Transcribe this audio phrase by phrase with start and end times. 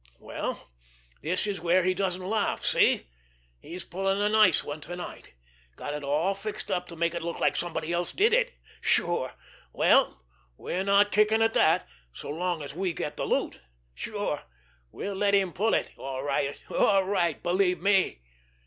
[0.17, 0.71] Well,
[1.21, 3.05] this is where he doesn't laugh—see?
[3.59, 5.33] He's pulling a nice one to night.
[5.75, 8.55] Got it all fixed up to make it look like somebody else did it.
[8.81, 9.35] Sure!
[9.73, 10.23] Well,
[10.57, 13.59] we're not kicking at that—so long as we get the loot.
[13.93, 14.41] Sure!
[14.91, 18.21] We'll let him pull it, all right, all right, believe me!"